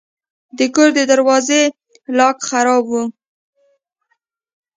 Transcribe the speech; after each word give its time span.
د 0.57 0.59
کور 0.73 0.89
د 0.97 0.99
دروازې 1.11 1.61
لاک 2.17 2.37
خراب 2.49 2.85
و. 2.87 2.93